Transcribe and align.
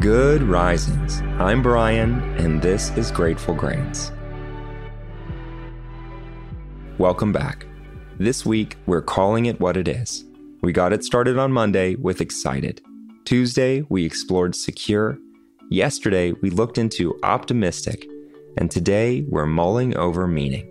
Good 0.00 0.42
risings. 0.42 1.22
I'm 1.38 1.62
Brian, 1.62 2.20
and 2.36 2.60
this 2.60 2.90
is 2.98 3.10
Grateful 3.10 3.54
Grains. 3.54 4.12
Welcome 6.98 7.32
back. 7.32 7.64
This 8.18 8.44
week, 8.44 8.76
we're 8.84 9.00
calling 9.00 9.46
it 9.46 9.58
what 9.58 9.78
it 9.78 9.88
is. 9.88 10.22
We 10.60 10.72
got 10.72 10.92
it 10.92 11.02
started 11.02 11.38
on 11.38 11.50
Monday 11.50 11.94
with 11.94 12.20
Excited. 12.20 12.82
Tuesday, 13.24 13.86
we 13.88 14.04
explored 14.04 14.54
Secure. 14.54 15.18
Yesterday, 15.70 16.32
we 16.42 16.50
looked 16.50 16.76
into 16.76 17.18
Optimistic. 17.22 18.06
And 18.58 18.70
today, 18.70 19.24
we're 19.30 19.46
mulling 19.46 19.96
over 19.96 20.26
meaning. 20.26 20.70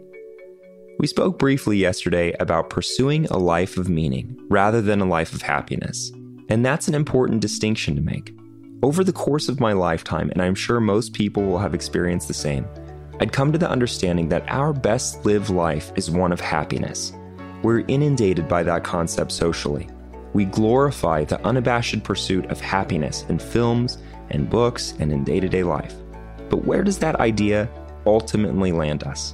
We 1.00 1.08
spoke 1.08 1.40
briefly 1.40 1.78
yesterday 1.78 2.36
about 2.40 2.70
pursuing 2.70 3.26
a 3.26 3.40
life 3.40 3.76
of 3.76 3.90
meaning 3.90 4.40
rather 4.50 4.84
than 4.84 5.02
a 5.02 5.06
life 5.06 5.34
of 5.34 5.42
happiness. 5.42 6.12
And 6.48 6.64
that's 6.64 6.88
an 6.88 6.94
important 6.94 7.42
distinction 7.42 7.96
to 7.96 8.02
make. 8.04 8.32
Over 8.84 9.04
the 9.04 9.14
course 9.14 9.50
of 9.50 9.60
my 9.60 9.74
lifetime, 9.74 10.30
and 10.32 10.42
I'm 10.42 10.56
sure 10.56 10.80
most 10.80 11.14
people 11.14 11.44
will 11.44 11.58
have 11.58 11.74
experienced 11.74 12.28
the 12.28 12.34
same, 12.34 12.68
I'd 13.20 13.32
come 13.32 13.52
to 13.52 13.58
the 13.58 13.70
understanding 13.70 14.30
that 14.30 14.50
our 14.50 14.74
best 14.74 15.26
lived 15.26 15.50
life 15.50 15.92
is 15.96 16.12
one 16.12 16.32
of 16.32 16.42
happiness. 16.42 17.14
We're 17.64 17.86
inundated 17.88 18.48
by 18.48 18.64
that 18.64 18.84
concept 18.84 19.32
socially. 19.32 19.88
We 20.34 20.46
glorify 20.46 21.24
the 21.24 21.44
unabashed 21.48 22.04
pursuit 22.04 22.46
of 22.48 22.60
happiness 22.60 23.26
in 23.30 23.40
films 23.40 23.98
and 24.30 24.50
books 24.50 24.94
and 25.00 25.12
in 25.12 25.24
day 25.24 25.40
to 25.40 25.48
day 25.48 25.64
life. 25.64 25.96
But 26.50 26.66
where 26.66 26.84
does 26.84 27.00
that 27.00 27.16
idea 27.16 27.70
ultimately 28.06 28.72
land 28.72 29.04
us? 29.04 29.34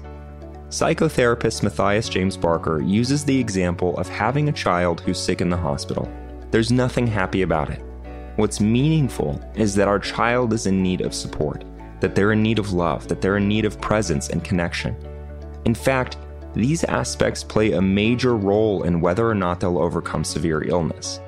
Psychotherapist 0.69 1.63
Matthias 1.63 2.07
James 2.07 2.37
Barker 2.37 2.81
uses 2.81 3.25
the 3.25 3.37
example 3.37 3.97
of 3.97 4.07
having 4.07 4.47
a 4.47 4.53
child 4.53 5.01
who's 5.01 5.19
sick 5.19 5.41
in 5.41 5.49
the 5.49 5.57
hospital. 5.57 6.09
There's 6.51 6.71
nothing 6.71 7.07
happy 7.07 7.41
about 7.41 7.69
it. 7.69 7.83
What's 8.37 8.61
meaningful 8.61 9.41
is 9.55 9.75
that 9.75 9.87
our 9.87 9.99
child 9.99 10.53
is 10.53 10.65
in 10.65 10.81
need 10.81 11.01
of 11.01 11.13
support, 11.13 11.63
that 11.99 12.15
they're 12.15 12.31
in 12.31 12.41
need 12.41 12.59
of 12.59 12.73
love, 12.73 13.07
that 13.07 13.21
they're 13.21 13.37
in 13.37 13.47
need 13.47 13.65
of 13.65 13.81
presence 13.81 14.29
and 14.29 14.43
connection. 14.43 14.95
In 15.65 15.75
fact, 15.75 16.17
these 16.53 16.83
aspects 16.85 17.43
play 17.43 17.73
a 17.73 17.81
major 17.81 18.35
role 18.35 18.83
in 18.83 19.01
whether 19.01 19.27
or 19.27 19.35
not 19.35 19.59
they'll 19.59 19.77
overcome 19.77 20.23
severe 20.23 20.63
illness. 20.63 21.19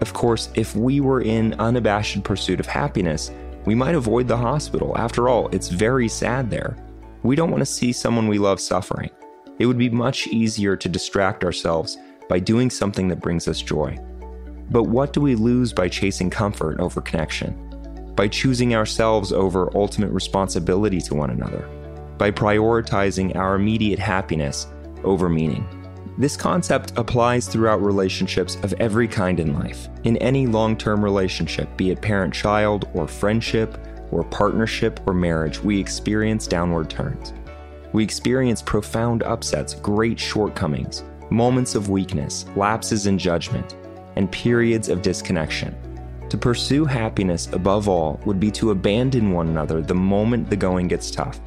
Of 0.00 0.12
course, 0.12 0.48
if 0.54 0.74
we 0.74 1.00
were 1.00 1.22
in 1.22 1.54
unabashed 1.54 2.22
pursuit 2.24 2.60
of 2.60 2.66
happiness, 2.66 3.30
we 3.64 3.74
might 3.74 3.94
avoid 3.94 4.28
the 4.28 4.36
hospital. 4.36 4.96
After 4.96 5.28
all, 5.28 5.48
it's 5.48 5.68
very 5.68 6.08
sad 6.08 6.50
there. 6.50 6.76
We 7.22 7.36
don't 7.36 7.50
want 7.50 7.62
to 7.62 7.66
see 7.66 7.92
someone 7.92 8.28
we 8.28 8.38
love 8.38 8.60
suffering. 8.60 9.10
It 9.58 9.66
would 9.66 9.78
be 9.78 9.88
much 9.88 10.26
easier 10.26 10.76
to 10.76 10.88
distract 10.88 11.44
ourselves 11.44 11.96
by 12.28 12.38
doing 12.38 12.70
something 12.70 13.08
that 13.08 13.20
brings 13.20 13.48
us 13.48 13.62
joy. 13.62 13.96
But 14.70 14.84
what 14.84 15.12
do 15.12 15.20
we 15.20 15.34
lose 15.34 15.72
by 15.72 15.88
chasing 15.88 16.30
comfort 16.30 16.80
over 16.80 17.00
connection? 17.00 17.54
By 18.16 18.28
choosing 18.28 18.74
ourselves 18.74 19.32
over 19.32 19.76
ultimate 19.76 20.10
responsibility 20.10 21.00
to 21.02 21.14
one 21.14 21.30
another? 21.30 21.68
By 22.18 22.30
prioritizing 22.30 23.36
our 23.36 23.56
immediate 23.56 23.98
happiness 23.98 24.66
over 25.02 25.28
meaning? 25.28 25.66
This 26.16 26.36
concept 26.36 26.92
applies 26.96 27.48
throughout 27.48 27.82
relationships 27.82 28.54
of 28.62 28.72
every 28.74 29.08
kind 29.08 29.40
in 29.40 29.52
life. 29.52 29.88
In 30.04 30.16
any 30.18 30.46
long 30.46 30.76
term 30.76 31.02
relationship, 31.02 31.76
be 31.76 31.90
it 31.90 32.00
parent 32.00 32.32
child, 32.32 32.88
or 32.94 33.08
friendship, 33.08 33.78
or 34.12 34.22
partnership, 34.22 35.00
or 35.06 35.12
marriage, 35.12 35.60
we 35.60 35.78
experience 35.78 36.46
downward 36.46 36.88
turns. 36.88 37.32
We 37.92 38.04
experience 38.04 38.62
profound 38.62 39.24
upsets, 39.24 39.74
great 39.74 40.18
shortcomings, 40.18 41.02
moments 41.30 41.74
of 41.74 41.88
weakness, 41.88 42.46
lapses 42.54 43.06
in 43.06 43.18
judgment, 43.18 43.74
and 44.16 44.30
periods 44.30 44.88
of 44.88 45.02
disconnection. 45.02 45.76
To 46.30 46.38
pursue 46.38 46.84
happiness 46.84 47.48
above 47.52 47.88
all 47.88 48.20
would 48.24 48.40
be 48.40 48.50
to 48.52 48.70
abandon 48.70 49.30
one 49.30 49.48
another 49.48 49.80
the 49.82 49.94
moment 49.94 50.50
the 50.50 50.56
going 50.56 50.88
gets 50.88 51.10
tough. 51.10 51.40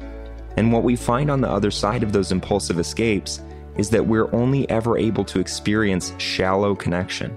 And 0.56 0.72
what 0.72 0.82
we 0.82 0.96
find 0.96 1.30
on 1.30 1.40
the 1.40 1.50
other 1.50 1.70
side 1.70 2.02
of 2.02 2.12
those 2.12 2.32
impulsive 2.32 2.78
escapes 2.78 3.42
is 3.76 3.90
that 3.90 4.06
we're 4.06 4.34
only 4.34 4.68
ever 4.70 4.98
able 4.98 5.24
to 5.24 5.40
experience 5.40 6.12
shallow 6.18 6.74
connection. 6.74 7.34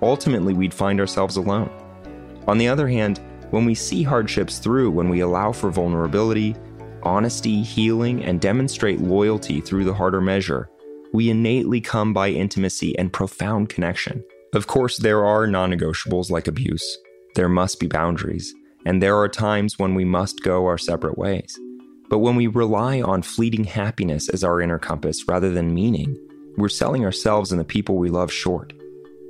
Ultimately, 0.00 0.54
we'd 0.54 0.74
find 0.74 1.00
ourselves 1.00 1.36
alone. 1.36 1.70
On 2.46 2.58
the 2.58 2.68
other 2.68 2.88
hand, 2.88 3.20
when 3.50 3.64
we 3.64 3.74
see 3.74 4.02
hardships 4.02 4.58
through, 4.58 4.90
when 4.90 5.08
we 5.08 5.20
allow 5.20 5.52
for 5.52 5.70
vulnerability, 5.70 6.56
honesty, 7.02 7.62
healing, 7.62 8.24
and 8.24 8.40
demonstrate 8.40 9.00
loyalty 9.00 9.60
through 9.60 9.84
the 9.84 9.94
harder 9.94 10.20
measure, 10.20 10.68
we 11.12 11.30
innately 11.30 11.80
come 11.80 12.12
by 12.12 12.30
intimacy 12.30 12.98
and 12.98 13.12
profound 13.12 13.68
connection. 13.68 14.24
Of 14.54 14.66
course, 14.66 14.98
there 14.98 15.24
are 15.24 15.46
non 15.46 15.70
negotiables 15.70 16.30
like 16.30 16.46
abuse. 16.46 16.98
There 17.34 17.48
must 17.48 17.80
be 17.80 17.86
boundaries, 17.86 18.52
and 18.84 19.02
there 19.02 19.16
are 19.16 19.28
times 19.28 19.78
when 19.78 19.94
we 19.94 20.04
must 20.04 20.42
go 20.42 20.66
our 20.66 20.76
separate 20.76 21.16
ways. 21.16 21.58
But 22.10 22.18
when 22.18 22.36
we 22.36 22.46
rely 22.48 23.00
on 23.00 23.22
fleeting 23.22 23.64
happiness 23.64 24.28
as 24.28 24.44
our 24.44 24.60
inner 24.60 24.78
compass 24.78 25.26
rather 25.26 25.50
than 25.50 25.74
meaning, 25.74 26.18
we're 26.58 26.68
selling 26.68 27.02
ourselves 27.02 27.50
and 27.50 27.58
the 27.58 27.64
people 27.64 27.96
we 27.96 28.10
love 28.10 28.30
short. 28.30 28.74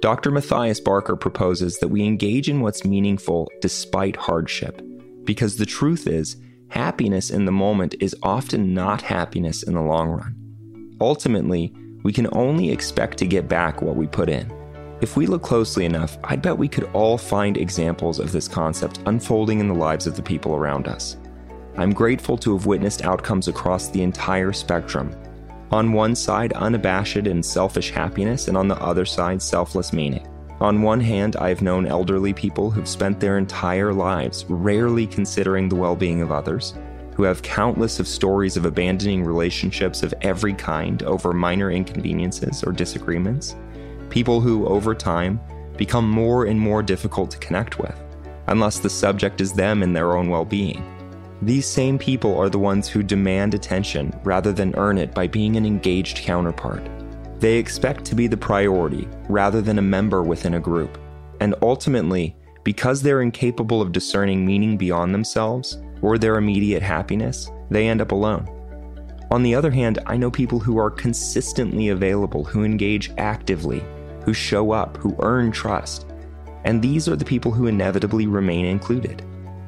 Dr. 0.01 0.33
Matthias 0.33 0.81
Barker 0.81 1.15
proposes 1.15 1.79
that 1.79 1.87
we 1.87 2.03
engage 2.03 2.49
in 2.49 2.61
what's 2.61 2.85
meaningful 2.85 3.49
despite 3.61 4.17
hardship, 4.17 4.83
because 5.23 5.57
the 5.57 5.67
truth 5.67 6.09
is, 6.09 6.37
happiness 6.71 7.31
in 7.31 7.45
the 7.45 7.53
moment 7.53 7.95
is 8.01 8.17
often 8.25 8.75
not 8.75 9.03
happiness 9.03 9.63
in 9.63 9.75
the 9.75 9.83
long 9.83 10.09
run. 10.09 10.97
Ultimately, 11.01 11.73
we 12.03 12.13
can 12.13 12.27
only 12.33 12.73
expect 12.73 13.19
to 13.19 13.27
get 13.27 13.49
back 13.49 13.81
what 13.81 13.95
we 13.95 14.09
put 14.09 14.29
in. 14.29 14.62
If 15.03 15.17
we 15.17 15.27
look 15.27 15.43
closely 15.43 15.85
enough, 15.85 16.17
I'd 16.23 16.43
bet 16.43 16.57
we 16.57 16.69
could 16.69 16.89
all 16.93 17.19
find 17.19 17.57
examples 17.57 18.21
of 18.21 18.31
this 18.31 18.47
concept 18.47 19.01
unfolding 19.07 19.59
in 19.59 19.67
the 19.67 19.75
lives 19.75 20.07
of 20.07 20.15
the 20.15 20.23
people 20.23 20.55
around 20.55 20.87
us. 20.87 21.17
I'm 21.77 21.93
grateful 21.93 22.39
to 22.39 22.53
have 22.53 22.67
witnessed 22.67 23.03
outcomes 23.03 23.49
across 23.49 23.89
the 23.89 24.01
entire 24.01 24.53
spectrum. 24.53 25.13
On 25.73 25.93
one 25.93 26.15
side, 26.15 26.53
unabashed 26.53 27.27
and 27.27 27.45
selfish 27.45 27.91
happiness, 27.91 28.47
and 28.47 28.57
on 28.57 28.69
the 28.69 28.81
other 28.81 29.05
side, 29.05 29.43
selfless 29.43 29.93
meaning. 29.93 30.25
On 30.61 30.83
one 30.83 31.01
hand, 31.01 31.35
I've 31.35 31.63
known 31.63 31.85
elderly 31.85 32.33
people 32.33 32.71
who've 32.71 32.87
spent 32.87 33.19
their 33.19 33.39
entire 33.39 33.93
lives 33.93 34.45
rarely 34.49 35.09
considering 35.09 35.69
the 35.69 35.75
well 35.75 35.97
being 35.97 36.23
of 36.23 36.31
others, 36.31 36.75
who 37.17 37.25
have 37.25 37.43
countless 37.43 37.99
of 37.99 38.07
stories 38.07 38.57
of 38.57 38.67
abandoning 38.67 39.25
relationships 39.25 40.05
of 40.05 40.15
every 40.21 40.55
kind 40.55 41.03
over 41.03 41.33
minor 41.33 41.73
inconveniences 41.73 42.63
or 42.63 42.71
disagreements 42.71 43.57
people 44.13 44.43
who, 44.43 44.67
over 44.67 44.95
time, 44.95 45.41
become 45.79 46.09
more 46.09 46.45
and 46.45 46.61
more 46.61 46.83
difficult 46.83 47.31
to 47.31 47.39
connect 47.39 47.79
with, 47.79 47.99
unless 48.49 48.79
the 48.79 48.91
subject 48.91 49.41
is 49.41 49.55
them 49.55 49.83
and 49.83 49.97
their 49.97 50.17
own 50.17 50.29
well 50.29 50.45
being. 50.45 50.85
These 51.41 51.67
same 51.67 51.99
people 51.99 52.39
are 52.39 52.51
the 52.51 52.59
ones 52.59 52.89
who 52.89 53.03
demand 53.03 53.55
attention 53.55 54.13
rather 54.23 54.53
than 54.53 54.77
earn 54.77 54.99
it 54.99 55.15
by 55.15 55.27
being 55.27 55.57
an 55.57 55.65
engaged 55.65 56.19
counterpart. 56.19 56.87
They 57.41 57.57
expect 57.57 58.05
to 58.05 58.15
be 58.15 58.27
the 58.27 58.37
priority 58.37 59.09
rather 59.31 59.63
than 59.63 59.79
a 59.79 59.83
member 59.83 60.23
within 60.23 60.55
a 60.55 60.61
group. 60.61 60.99
And 61.41 61.55
ultimately, 61.63 62.37
because 62.65 63.01
they're 63.01 63.23
incapable 63.23 63.81
of 63.81 63.93
discerning 63.93 64.47
meaning 64.47 64.77
beyond 64.77 65.13
themselves 65.15 65.79
or 66.03 66.19
their 66.19 66.37
immediate 66.37 66.83
happiness, 66.83 67.51
they 67.71 67.89
end 67.89 68.03
up 68.03 68.13
alone. 68.13 68.47
On 69.33 69.43
the 69.43 69.55
other 69.55 69.71
hand, 69.71 69.99
I 70.07 70.19
know 70.19 70.31
people 70.31 70.61
who 70.61 70.77
are 70.77 70.91
consistently 70.91 71.89
available, 71.89 72.45
who 72.45 72.63
engage 72.63 73.11
actively, 73.17 73.83
who 74.25 74.33
show 74.33 74.73
up, 74.73 74.97
who 74.97 75.17
earn 75.21 75.51
trust. 75.53 76.07
And 76.65 76.81
these 76.81 77.09
are 77.09 77.17
the 77.17 77.25
people 77.25 77.51
who 77.51 77.67
inevitably 77.67 78.27
remain 78.27 78.67
included. 78.67 79.25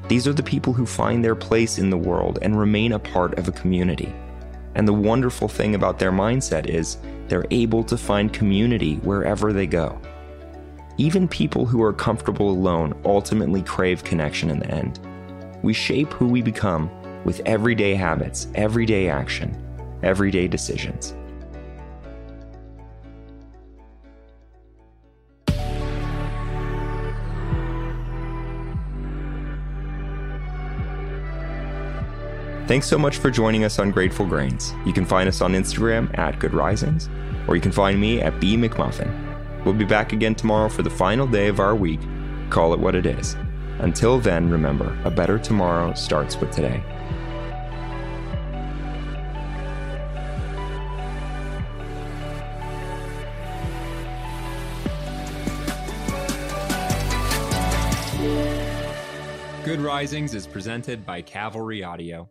These 0.08 0.28
are 0.28 0.32
the 0.32 0.42
people 0.42 0.72
who 0.72 0.86
find 0.86 1.24
their 1.24 1.34
place 1.34 1.78
in 1.78 1.90
the 1.90 1.96
world 1.96 2.38
and 2.42 2.58
remain 2.58 2.92
a 2.92 2.98
part 2.98 3.38
of 3.38 3.48
a 3.48 3.52
community. 3.52 4.14
And 4.74 4.86
the 4.86 4.92
wonderful 4.92 5.48
thing 5.48 5.74
about 5.74 5.98
their 5.98 6.12
mindset 6.12 6.66
is 6.66 6.98
they're 7.28 7.46
able 7.50 7.82
to 7.84 7.96
find 7.96 8.32
community 8.32 8.96
wherever 8.96 9.52
they 9.52 9.66
go. 9.66 10.00
Even 10.98 11.26
people 11.26 11.66
who 11.66 11.82
are 11.82 11.92
comfortable 11.92 12.50
alone 12.50 12.94
ultimately 13.04 13.62
crave 13.62 14.04
connection 14.04 14.50
in 14.50 14.58
the 14.58 14.70
end. 14.70 15.00
We 15.62 15.72
shape 15.72 16.12
who 16.12 16.28
we 16.28 16.42
become 16.42 16.90
with 17.24 17.40
everyday 17.46 17.94
habits, 17.94 18.48
everyday 18.54 19.08
action, 19.08 19.56
everyday 20.02 20.46
decisions. 20.46 21.14
Thanks 32.66 32.88
so 32.88 32.96
much 32.96 33.18
for 33.18 33.30
joining 33.30 33.64
us 33.64 33.78
on 33.78 33.90
Grateful 33.90 34.24
Grains. 34.24 34.72
You 34.86 34.94
can 34.94 35.04
find 35.04 35.28
us 35.28 35.42
on 35.42 35.52
Instagram 35.52 36.16
at 36.18 36.38
Good 36.38 36.54
Risings, 36.54 37.10
or 37.46 37.56
you 37.56 37.60
can 37.60 37.70
find 37.70 38.00
me 38.00 38.22
at 38.22 38.40
B 38.40 38.56
McMuffin. 38.56 39.64
We'll 39.66 39.74
be 39.74 39.84
back 39.84 40.14
again 40.14 40.34
tomorrow 40.34 40.70
for 40.70 40.82
the 40.82 40.88
final 40.88 41.26
day 41.26 41.48
of 41.48 41.60
our 41.60 41.76
week. 41.76 42.00
Call 42.48 42.72
it 42.72 42.80
what 42.80 42.94
it 42.94 43.04
is. 43.04 43.36
Until 43.80 44.18
then, 44.18 44.48
remember, 44.48 44.98
a 45.04 45.10
better 45.10 45.38
tomorrow 45.38 45.92
starts 45.92 46.38
with 46.38 46.52
today. 46.52 46.82
Good 59.64 59.80
Risings 59.80 60.34
is 60.34 60.46
presented 60.46 61.04
by 61.04 61.20
Cavalry 61.20 61.84
Audio. 61.84 62.30